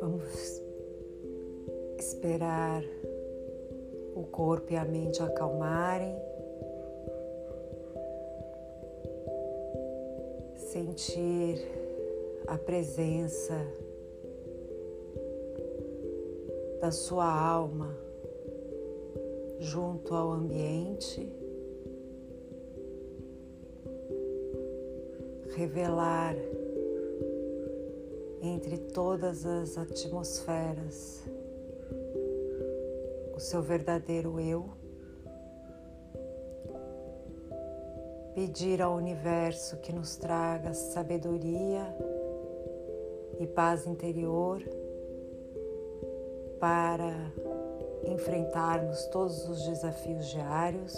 [0.00, 0.62] Vamos
[1.98, 2.82] esperar
[4.14, 6.16] o corpo e a mente acalmarem.
[10.56, 11.60] Sentir
[12.46, 13.54] a presença
[16.80, 17.94] da sua alma
[19.58, 21.43] junto ao ambiente,
[25.56, 26.34] revelar
[28.42, 31.24] entre todas as atmosferas
[33.34, 34.68] o seu verdadeiro eu,
[38.34, 41.82] pedir ao universo que nos traga sabedoria
[43.40, 44.62] e paz interior
[46.60, 47.12] para
[48.06, 50.94] enfrentarmos todos os desafios diários,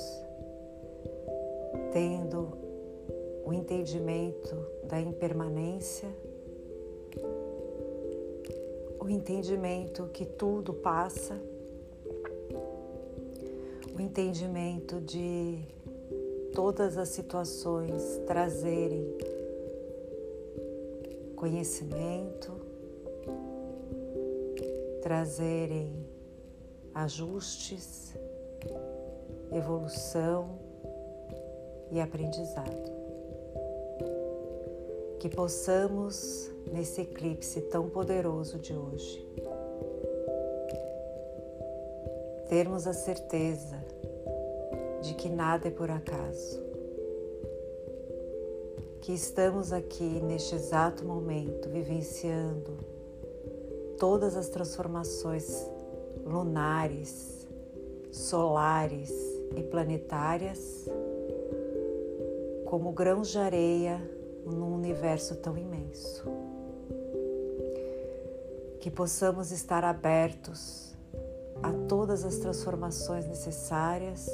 [1.93, 2.66] tendo
[3.47, 6.09] o entendimento da impermanência,
[9.01, 11.41] o entendimento que tudo passa,
[13.95, 15.63] o entendimento de
[16.53, 19.17] todas as situações trazerem
[21.37, 22.53] conhecimento,
[25.03, 26.05] trazerem
[26.93, 28.13] ajustes,
[29.53, 30.59] evolução
[31.93, 32.96] e aprendizado.
[35.19, 39.27] Que possamos, nesse eclipse tão poderoso de hoje,
[42.49, 43.77] termos a certeza
[45.03, 46.63] de que nada é por acaso,
[49.01, 52.79] que estamos aqui neste exato momento vivenciando
[53.99, 55.69] todas as transformações
[56.25, 57.47] lunares,
[58.11, 59.13] solares
[59.57, 60.89] e planetárias
[62.65, 64.16] como grãos de areia
[64.55, 66.25] num universo tão imenso.
[68.81, 70.97] Que possamos estar abertos
[71.63, 74.31] a todas as transformações necessárias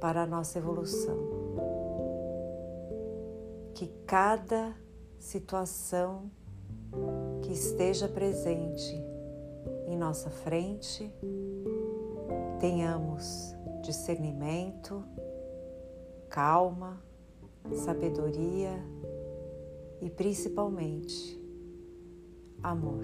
[0.00, 1.18] para a nossa evolução.
[3.74, 4.74] Que cada
[5.18, 6.30] situação
[7.42, 8.94] que esteja presente
[9.86, 11.12] em nossa frente,
[12.58, 15.04] tenhamos discernimento,
[16.30, 17.02] calma,
[17.74, 18.82] sabedoria
[20.04, 21.42] e principalmente
[22.62, 23.00] amor.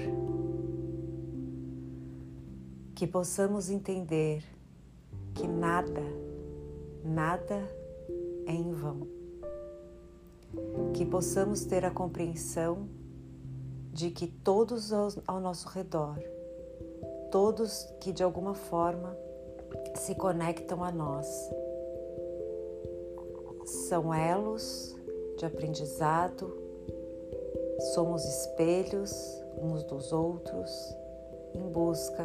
[2.94, 4.44] Que possamos entender
[5.34, 6.02] que nada,
[7.02, 7.56] nada
[8.46, 9.08] é em vão.
[10.92, 12.86] Que possamos ter a compreensão
[13.94, 16.18] de que todos ao nosso redor,
[17.32, 19.16] todos que de alguma forma
[19.94, 21.26] se conectam a nós,
[23.64, 24.94] são elos
[25.38, 26.69] de aprendizado,
[27.80, 30.70] somos espelhos uns dos outros
[31.54, 32.24] em busca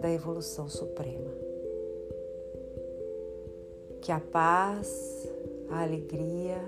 [0.00, 1.30] da evolução suprema.
[4.00, 5.28] Que a paz,
[5.70, 6.60] a alegria,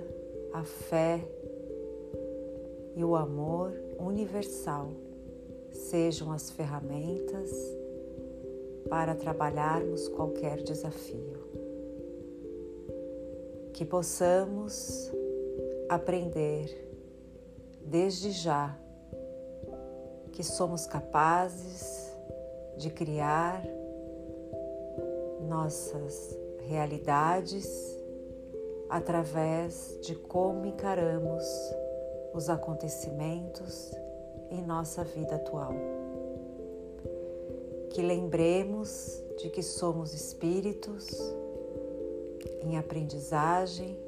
[0.53, 1.25] a fé
[2.95, 4.91] e o amor universal
[5.73, 7.51] sejam as ferramentas
[8.91, 11.39] para trabalharmos qualquer desafio.
[13.73, 15.13] Que possamos
[15.89, 16.88] aprender
[17.89, 18.77] desde já
[20.33, 22.15] que somos capazes
[22.77, 23.65] de criar
[25.49, 26.39] nossas
[26.69, 27.67] realidades
[28.91, 31.43] através de como encaramos
[32.35, 33.91] os acontecimentos
[34.51, 35.73] em nossa vida atual.
[37.91, 41.09] Que lembremos de que somos espíritos
[42.63, 43.99] em aprendizagem,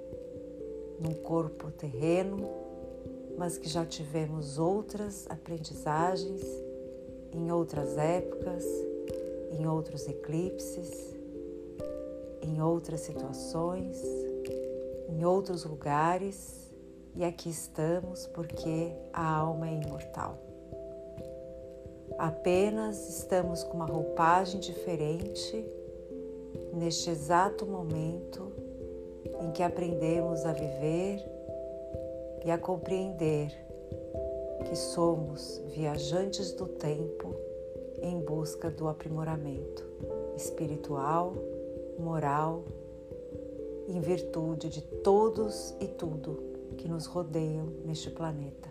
[0.98, 2.59] num corpo terreno,
[3.40, 6.42] mas que já tivemos outras aprendizagens
[7.32, 8.62] em outras épocas,
[9.50, 11.16] em outros eclipses,
[12.42, 13.98] em outras situações,
[15.08, 16.70] em outros lugares
[17.16, 20.38] e aqui estamos porque a alma é imortal.
[22.18, 25.64] Apenas estamos com uma roupagem diferente
[26.74, 28.52] neste exato momento
[29.40, 31.39] em que aprendemos a viver
[32.44, 33.50] e a compreender
[34.64, 37.34] que somos viajantes do tempo
[38.02, 39.86] em busca do aprimoramento
[40.36, 41.34] espiritual,
[41.98, 42.64] moral,
[43.88, 46.42] em virtude de todos e tudo
[46.76, 48.68] que nos rodeiam neste planeta.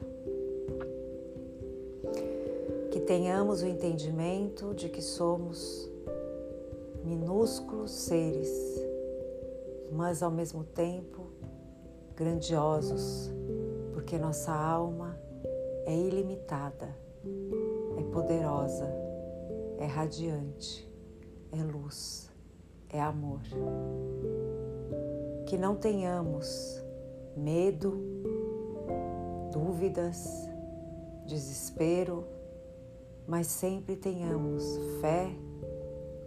[2.91, 5.89] Que tenhamos o entendimento de que somos
[7.03, 8.83] minúsculos seres,
[9.91, 11.27] mas ao mesmo tempo
[12.15, 13.31] grandiosos,
[14.09, 15.15] porque nossa alma
[15.85, 16.97] é ilimitada,
[17.95, 18.91] é poderosa,
[19.77, 20.91] é radiante,
[21.51, 22.27] é luz,
[22.89, 23.41] é amor.
[25.45, 26.83] Que não tenhamos
[27.37, 28.01] medo,
[29.51, 30.27] dúvidas,
[31.27, 32.25] desespero,
[33.27, 34.63] mas sempre tenhamos
[35.01, 35.29] fé,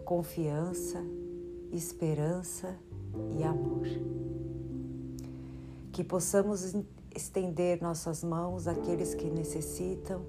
[0.05, 1.03] confiança,
[1.69, 2.77] esperança
[3.37, 3.83] e amor.
[5.91, 6.73] Que possamos
[7.15, 10.21] estender nossas mãos àqueles que necessitam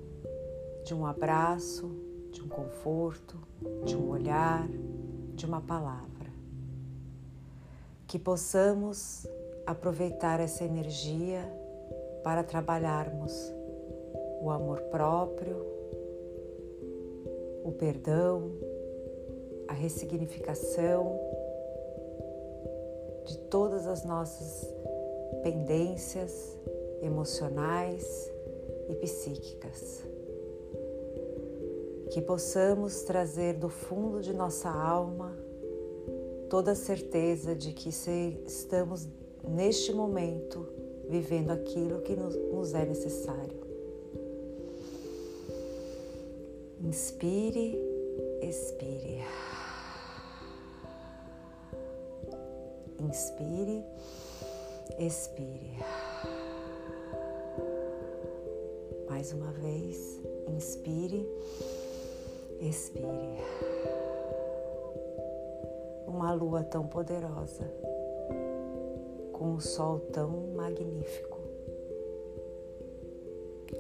[0.85, 1.91] de um abraço,
[2.31, 3.39] de um conforto,
[3.85, 4.69] de um olhar,
[5.35, 6.31] de uma palavra.
[8.07, 9.27] Que possamos
[9.67, 11.43] aproveitar essa energia
[12.23, 13.33] para trabalharmos
[14.41, 15.57] o amor próprio,
[17.65, 18.51] o perdão,
[19.67, 21.19] a ressignificação
[23.25, 24.69] de todas as nossas
[25.43, 26.59] pendências
[27.05, 28.31] emocionais
[28.89, 30.05] e psíquicas.
[32.11, 35.37] Que possamos trazer do fundo de nossa alma
[36.49, 37.89] toda a certeza de que
[38.47, 39.09] estamos
[39.47, 40.69] neste momento
[41.09, 43.65] vivendo aquilo que nos é necessário.
[46.81, 47.79] Inspire,
[48.43, 49.25] expire.
[53.01, 53.85] Inspire,
[54.99, 56.04] expire.
[59.15, 61.25] Mais uma vez, inspire,
[62.61, 63.39] expire.
[66.05, 67.63] Uma lua tão poderosa,
[69.33, 71.39] com um sol tão magnífico.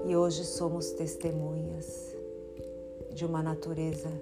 [0.07, 2.17] E hoje somos testemunhas
[3.13, 4.13] de uma natureza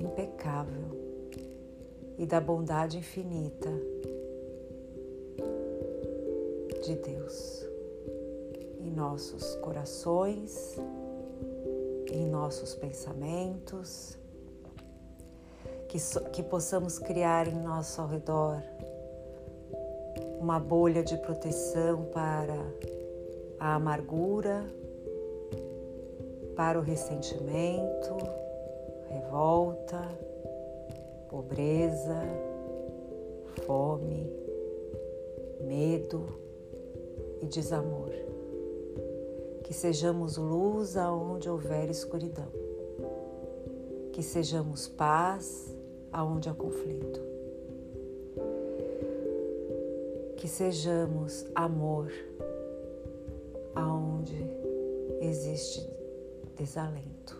[0.00, 0.88] impecável
[2.16, 3.70] e da bondade infinita
[6.82, 7.67] de Deus
[8.80, 10.76] em nossos corações,
[12.10, 14.18] em nossos pensamentos,
[15.88, 18.62] que, so, que possamos criar em nosso ao redor
[20.40, 22.56] uma bolha de proteção para
[23.58, 24.64] a amargura,
[26.54, 28.16] para o ressentimento,
[29.08, 30.00] revolta,
[31.28, 32.22] pobreza,
[33.66, 34.32] fome,
[35.60, 36.38] medo
[37.42, 38.10] e desamor.
[39.68, 42.48] Que sejamos luz aonde houver escuridão.
[44.14, 45.76] Que sejamos paz
[46.10, 47.20] aonde há conflito.
[50.38, 52.10] Que sejamos amor
[53.74, 54.42] aonde
[55.20, 55.86] existe
[56.56, 57.36] desalento.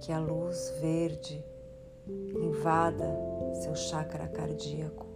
[0.00, 1.44] que a luz verde
[2.06, 3.14] invada
[3.62, 5.06] seu chakra cardíaco,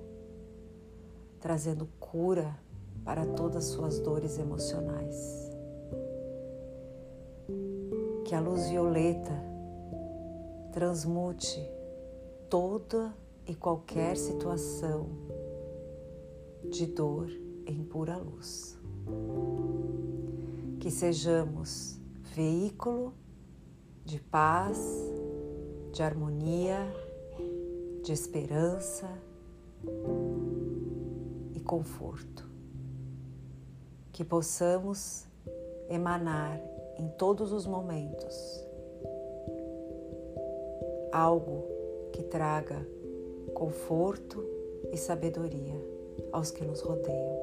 [1.40, 2.58] trazendo cura
[3.04, 5.50] para todas suas dores emocionais.
[8.24, 9.32] Que a luz violeta
[10.72, 11.60] transmute
[12.48, 13.14] toda
[13.46, 15.08] e qualquer situação
[16.70, 17.28] de dor
[17.66, 18.78] em pura luz.
[20.78, 22.00] Que sejamos
[22.34, 23.12] veículo
[24.04, 24.78] de paz,
[25.92, 26.78] de harmonia,
[28.02, 29.08] de esperança
[31.54, 32.51] e conforto.
[34.12, 35.24] Que possamos
[35.88, 36.60] emanar
[36.98, 38.66] em todos os momentos
[41.12, 41.64] algo
[42.12, 42.86] que traga
[43.54, 44.44] conforto
[44.90, 45.74] e sabedoria
[46.32, 47.38] aos que nos rodeiam.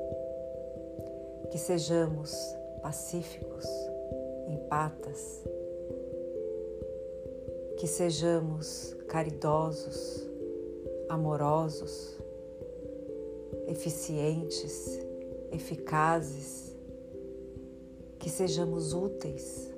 [1.51, 2.33] Que sejamos
[2.81, 3.65] pacíficos,
[4.47, 5.43] empatas,
[7.77, 10.27] que sejamos caridosos,
[11.07, 12.17] amorosos,
[13.67, 14.99] eficientes,
[15.51, 16.75] eficazes,
[18.17, 19.71] que sejamos úteis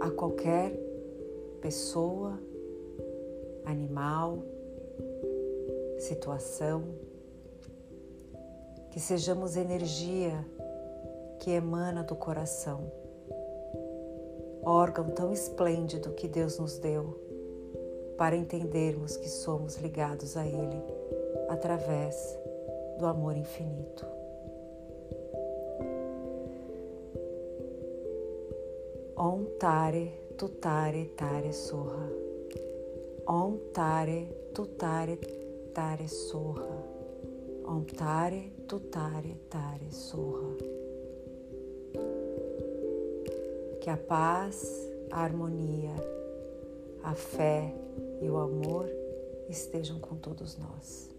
[0.00, 0.72] a qualquer
[1.60, 2.38] pessoa,
[3.64, 4.42] animal,
[5.98, 6.84] situação,
[8.90, 10.44] que sejamos energia
[11.38, 13.00] que emana do coração
[14.62, 17.18] órgão tão esplêndido que Deus nos deu
[18.18, 20.82] para entendermos que somos ligados a Ele
[21.48, 22.38] através
[23.00, 24.06] do amor infinito.
[29.16, 32.08] Om Tare Tutare Tare Soha.
[33.24, 35.18] Om Tare Tutare
[35.72, 36.76] Tare Soha.
[37.64, 40.78] Om Tare Tutare Tare Soha
[43.80, 44.62] que a paz,
[45.10, 45.94] a harmonia,
[47.02, 47.74] a fé
[48.20, 48.86] e o amor
[49.48, 51.10] estejam com todos nós.